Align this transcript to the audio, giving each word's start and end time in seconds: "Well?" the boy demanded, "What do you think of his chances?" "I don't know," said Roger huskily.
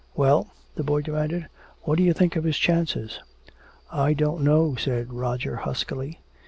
"Well?" 0.15 0.47
the 0.73 0.83
boy 0.83 1.03
demanded, 1.03 1.47
"What 1.83 1.99
do 1.99 2.03
you 2.03 2.11
think 2.11 2.35
of 2.35 2.43
his 2.43 2.57
chances?" 2.57 3.19
"I 3.91 4.13
don't 4.15 4.41
know," 4.41 4.73
said 4.75 5.13
Roger 5.13 5.57
huskily. 5.57 6.17